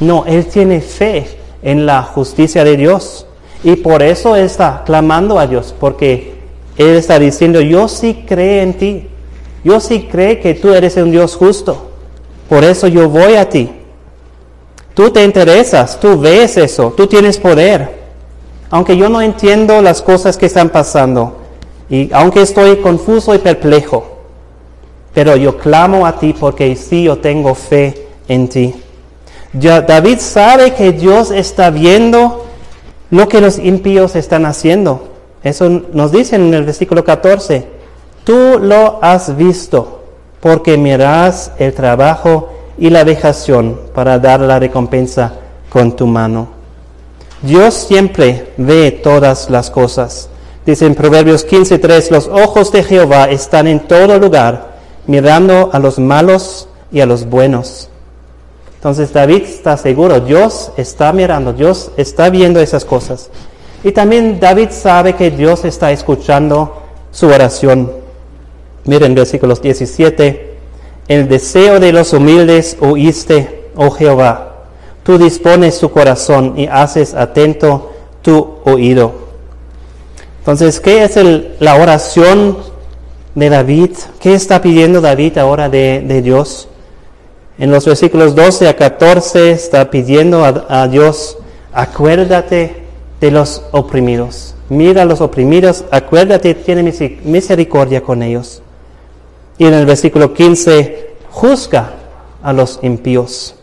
[0.00, 1.26] No, él tiene fe
[1.62, 3.26] en la justicia de Dios.
[3.62, 6.34] Y por eso está clamando a Dios, porque
[6.78, 9.08] él está diciendo, yo sí creo en ti.
[9.62, 11.90] Yo sí creo que tú eres un Dios justo.
[12.48, 13.70] Por eso yo voy a ti.
[14.94, 18.06] Tú te interesas, tú ves eso, tú tienes poder.
[18.70, 21.45] Aunque yo no entiendo las cosas que están pasando
[21.88, 24.16] y aunque estoy confuso y perplejo,
[25.14, 28.74] pero yo clamo a ti porque sí yo tengo fe en ti.
[29.52, 32.44] Ya, David sabe que Dios está viendo
[33.10, 35.08] lo que los impíos están haciendo.
[35.42, 37.66] Eso nos dice en el versículo 14.
[38.24, 40.02] Tú lo has visto
[40.40, 45.32] porque miras el trabajo y la vejación para dar la recompensa
[45.70, 46.48] con tu mano.
[47.42, 50.28] Dios siempre ve todas las cosas.
[50.66, 55.98] Dice en Proverbios 15:3, los ojos de Jehová están en todo lugar, mirando a los
[55.98, 57.88] malos y a los buenos.
[58.74, 63.30] Entonces David está seguro, Dios está mirando, Dios está viendo esas cosas.
[63.84, 67.92] Y también David sabe que Dios está escuchando su oración.
[68.84, 70.56] Miren versículos 17
[71.08, 74.64] el deseo de los humildes oíste, oh Jehová.
[75.04, 77.92] Tú dispones su corazón y haces atento
[78.22, 79.25] tu oído.
[80.46, 81.18] Entonces, ¿qué es
[81.58, 82.58] la oración
[83.34, 83.90] de David?
[84.20, 86.68] ¿Qué está pidiendo David ahora de, Dios?
[87.58, 91.36] En los versículos 12 a 14 está pidiendo a, a Dios,
[91.72, 92.84] acuérdate
[93.20, 94.54] de los oprimidos.
[94.68, 96.94] Mira a los oprimidos, acuérdate, tiene
[97.24, 98.62] misericordia con ellos.
[99.58, 101.90] Y en el versículo 15, juzga
[102.40, 103.56] a los impíos.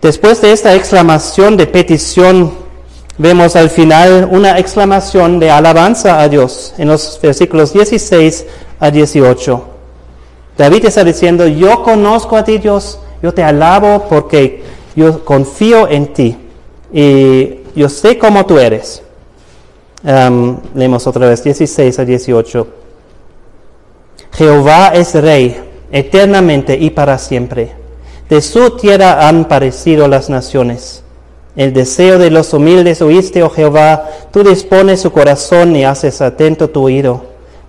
[0.00, 2.66] Después de esta exclamación de petición,
[3.18, 8.46] vemos al final una exclamación de alabanza a Dios en los versículos 16
[8.80, 9.64] a 18.
[10.56, 14.62] David está diciendo, yo conozco a ti Dios, yo te alabo porque
[14.96, 16.36] yo confío en ti
[16.92, 19.02] y yo sé cómo tú eres.
[20.74, 22.66] Leemos otra vez 16 a 18.
[24.32, 25.60] Jehová es rey
[25.90, 27.72] eternamente y para siempre.
[28.28, 31.02] De su tierra han parecido las naciones.
[31.58, 36.70] El deseo de los humildes oíste, oh Jehová, tú dispones su corazón y haces atento
[36.70, 37.24] tu oído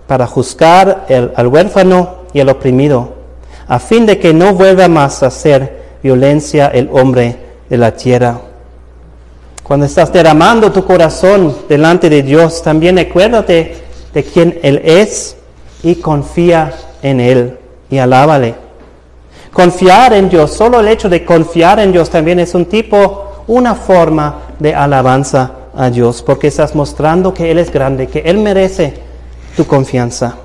[0.06, 3.14] para juzgar al huérfano y al oprimido,
[3.66, 7.36] a fin de que no vuelva más a hacer violencia el hombre
[7.68, 8.40] de la tierra.
[9.64, 13.74] Cuando estás derramando tu corazón delante de Dios, también acuérdate
[14.14, 15.36] de quién Él es
[15.82, 16.72] y confía
[17.02, 17.58] en Él
[17.90, 18.54] y alábale.
[19.52, 23.74] Confiar en Dios, solo el hecho de confiar en Dios también es un tipo, una
[23.74, 28.94] forma de alabanza a Dios, porque estás mostrando que Él es grande, que Él merece
[29.56, 30.36] tu confianza.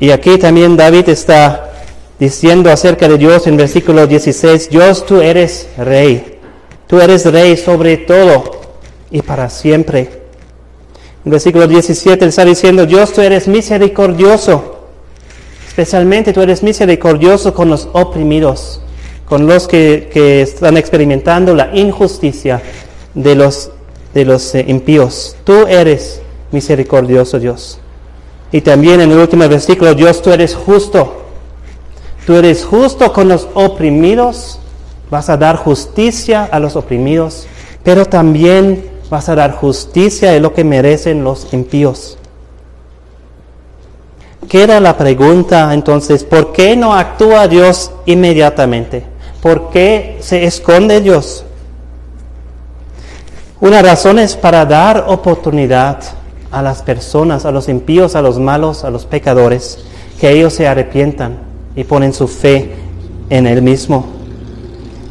[0.00, 1.70] Y aquí también David está
[2.18, 6.40] diciendo acerca de Dios en versículo 16, Dios tú eres rey,
[6.88, 8.62] tú eres rey sobre todo
[9.08, 10.22] y para siempre.
[11.24, 14.88] En versículo 17 él está diciendo, Dios tú eres misericordioso,
[15.68, 18.80] especialmente tú eres misericordioso con los oprimidos.
[19.26, 22.62] Con los que, están experimentando la injusticia
[23.14, 23.70] de los,
[24.14, 25.36] de los eh, impíos.
[25.44, 26.22] Tú eres
[26.52, 27.78] misericordioso Dios.
[28.52, 31.24] Y también en el último versículo, Dios, tú eres justo.
[32.24, 34.58] Tú eres justo con los oprimidos,
[35.10, 37.46] vas a dar justicia a los oprimidos,
[37.84, 42.18] pero también vas a dar justicia de lo que merecen los impíos.
[44.48, 49.15] Queda la pregunta entonces, ¿por qué no actúa Dios inmediatamente?
[49.46, 51.44] ¿Por qué se esconde Dios?
[53.60, 56.00] Una razón es para dar oportunidad
[56.50, 59.78] a las personas, a los impíos, a los malos, a los pecadores,
[60.20, 61.38] que ellos se arrepientan
[61.76, 62.74] y ponen su fe
[63.30, 64.06] en Él mismo.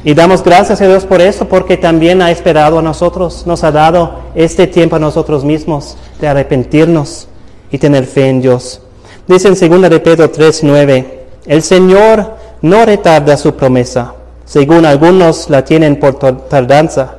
[0.04, 3.72] Y damos gracias a Dios por eso, porque también ha esperado a nosotros, nos ha
[3.72, 7.30] dado este tiempo a nosotros mismos de arrepentirnos
[7.72, 8.82] y tener fe en Dios.
[9.28, 11.06] Dice en 2 de Pedro 3:9,
[11.46, 14.14] el Señor no retarda su promesa,
[14.46, 16.18] según algunos la tienen por
[16.48, 17.18] tardanza,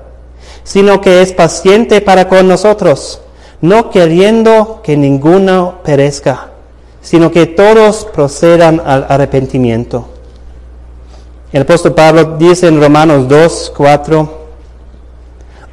[0.64, 3.20] sino que es paciente para con nosotros,
[3.60, 6.50] no queriendo que ninguno perezca,
[7.00, 10.08] sino que todos procedan al arrepentimiento.
[11.52, 14.46] El apóstol Pablo dice en Romanos 2, 4,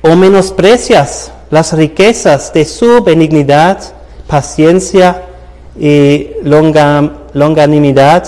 [0.04, 3.80] o menosprecias las riquezas de su benignidad,
[4.28, 5.24] paciencia
[5.80, 6.32] y
[7.34, 8.28] longanimidad,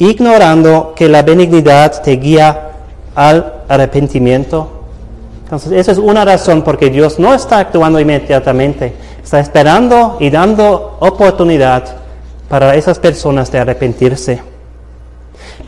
[0.00, 2.70] ignorando que la benignidad te guía
[3.14, 4.68] al arrepentimiento.
[5.44, 10.96] Entonces, esa es una razón porque Dios no está actuando inmediatamente, está esperando y dando
[11.00, 11.84] oportunidad
[12.48, 14.40] para esas personas de arrepentirse.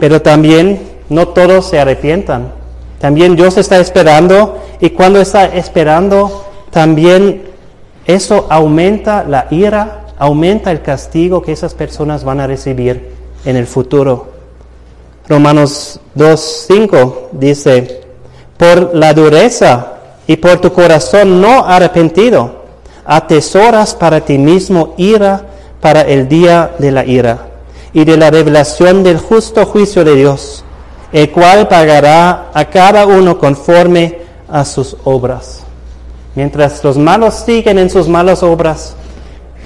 [0.00, 2.52] Pero también no todos se arrepientan.
[3.00, 7.42] También Dios está esperando y cuando está esperando, también
[8.06, 13.11] eso aumenta la ira aumenta el castigo que esas personas van a recibir
[13.44, 14.32] en el futuro.
[15.28, 18.02] Romanos 2.5 dice,
[18.56, 19.94] por la dureza
[20.26, 22.62] y por tu corazón no arrepentido,
[23.04, 25.46] atesoras para ti mismo ira
[25.80, 27.48] para el día de la ira
[27.92, 30.64] y de la revelación del justo juicio de Dios,
[31.12, 34.18] el cual pagará a cada uno conforme
[34.48, 35.64] a sus obras.
[36.34, 38.94] Mientras los malos siguen en sus malas obras,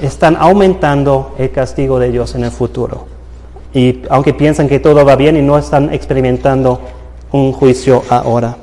[0.02, 3.15] están aumentando el castigo de Dios en el futuro.
[3.76, 6.80] Y aunque piensan que todo va bien y no están experimentando
[7.30, 8.56] un juicio ahora.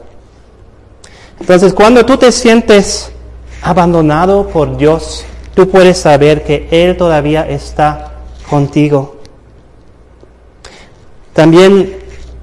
[1.39, 3.11] Entonces, cuando tú te sientes
[3.61, 8.13] abandonado por Dios, tú puedes saber que Él todavía está
[8.49, 9.17] contigo.
[11.33, 11.95] También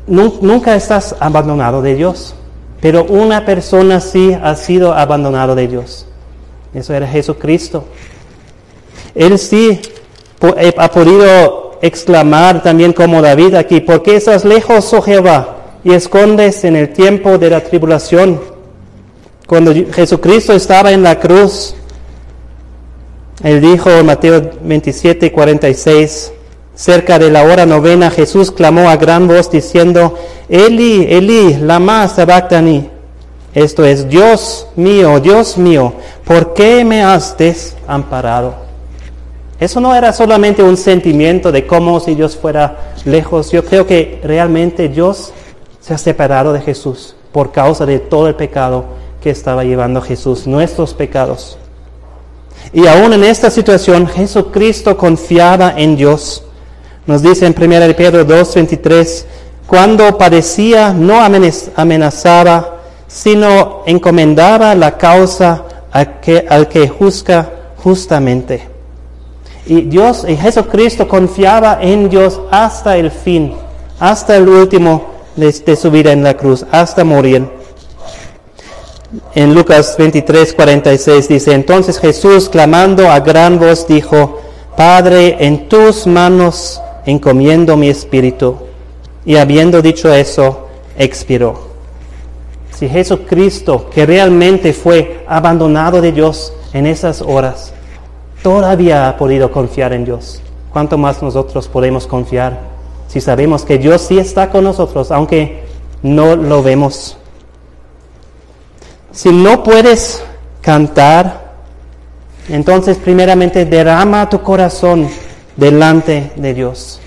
[0.06, 2.36] nunca estás abandonado de Dios,
[2.80, 6.06] pero una persona sí ha sido abandonado de Dios.
[6.72, 7.82] Eso era Jesucristo.
[9.16, 9.80] Él sí
[10.56, 15.92] eh, ha podido exclamar también como David aquí, ¿por qué estás lejos, oh Jehová, y
[15.92, 18.40] escondes en el tiempo de la tribulación?
[19.46, 21.74] Cuando Jesucristo estaba en la cruz,
[23.42, 26.32] él dijo en Mateo 27, 46,
[26.74, 30.14] cerca de la hora novena, Jesús clamó a gran voz diciendo,
[30.48, 32.90] Eli, Eli, lama sabactani.
[33.54, 38.69] Esto es, Dios mío, Dios mío, ¿por qué me has desamparado?
[39.60, 43.52] Eso no era solamente un sentimiento de cómo si Dios fuera lejos.
[43.52, 45.34] Yo creo que realmente Dios
[45.80, 48.86] se ha separado de Jesús por causa de todo el pecado
[49.22, 51.58] que estaba llevando Jesús, nuestros pecados.
[52.72, 56.42] Y aún en esta situación, Jesucristo confiaba en Dios.
[57.06, 59.26] Nos dice en 1 Pedro 2:23,
[59.66, 68.69] cuando padecía no amenazaba, sino encomendaba la causa al que, al que juzga justamente.
[69.66, 73.54] Y Dios y Jesucristo confiaba en Dios hasta el fin,
[73.98, 75.06] hasta el último
[75.36, 77.46] de, su vida en la cruz, hasta morir.
[79.34, 84.40] En Lucas 23, 46 dice, entonces Jesús clamando a gran voz dijo,
[84.76, 88.56] Padre, en tus manos encomiendo mi espíritu.
[89.24, 91.68] Y habiendo dicho eso, expiró.
[92.72, 97.74] Si Jesucristo, que realmente fue abandonado de Dios en esas horas,
[98.42, 100.40] todavía ha podido confiar en Dios.
[100.72, 102.60] ¿Cuánto más nosotros podemos confiar
[103.08, 105.64] si sabemos que Dios sí está con nosotros, aunque
[106.02, 107.16] no lo vemos?
[109.12, 110.22] Si no puedes
[110.60, 111.50] cantar,
[112.48, 115.08] entonces primeramente derrama tu corazón
[115.56, 117.00] delante de Dios.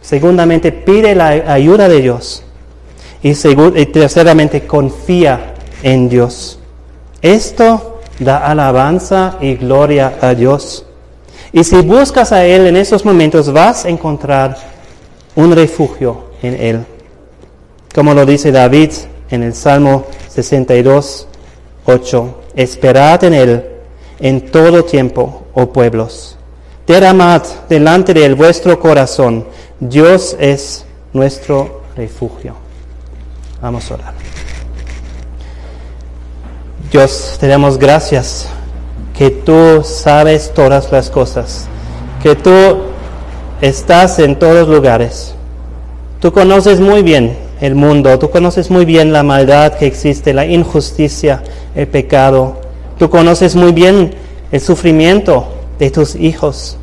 [0.00, 2.42] Segundamente pide la ayuda de Dios.
[3.22, 6.58] Y, y terceramente confía en Dios.
[7.22, 10.84] Esto da alabanza y gloria a Dios.
[11.52, 14.56] Y si buscas a Él en esos momentos, vas a encontrar
[15.36, 16.86] un refugio en Él.
[17.94, 18.90] como lo dice David
[19.30, 21.28] en el Salmo 62,
[21.86, 22.40] 8.
[22.56, 23.64] Esperad en Él
[24.18, 26.36] en todo tiempo, oh pueblos.
[26.86, 29.46] Derramad delante de él vuestro corazón.
[29.80, 32.54] Dios es nuestro refugio.
[33.60, 34.23] Vamos a orar.
[36.90, 38.48] Dios, te damos gracias
[39.16, 41.66] que tú sabes todas las cosas,
[42.22, 42.50] que tú
[43.60, 45.34] estás en todos lugares.
[46.20, 50.46] Tú conoces muy bien el mundo, tú conoces muy bien la maldad que existe, la
[50.46, 51.42] injusticia,
[51.74, 52.56] el pecado.
[52.98, 54.14] Tú conoces muy bien
[54.52, 56.76] el sufrimiento de tus hijos.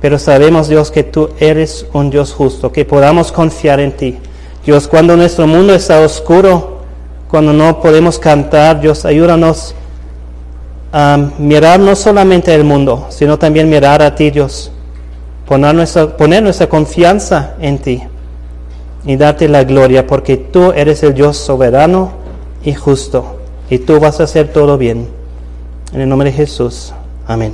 [0.00, 4.18] Pero sabemos, Dios, que tú eres un Dios justo, que podamos confiar en ti.
[4.64, 6.79] Dios, cuando nuestro mundo está oscuro,
[7.30, 9.74] cuando no podemos cantar, Dios, ayúdanos
[10.92, 14.72] a mirar no solamente el mundo, sino también mirar a ti, Dios.
[15.46, 18.02] Poner nuestra, poner nuestra confianza en ti
[19.04, 22.12] y darte la gloria, porque tú eres el Dios soberano
[22.64, 23.38] y justo,
[23.70, 25.08] y tú vas a hacer todo bien.
[25.92, 26.92] En el nombre de Jesús.
[27.26, 27.52] Amén.